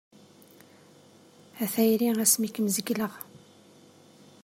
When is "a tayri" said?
1.63-2.07